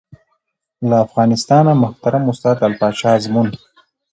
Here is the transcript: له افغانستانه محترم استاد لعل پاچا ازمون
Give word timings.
له 0.89 0.95
افغانستانه 1.05 1.71
محترم 1.83 2.23
استاد 2.31 2.55
لعل 2.61 2.73
پاچا 2.79 3.09
ازمون 3.17 3.47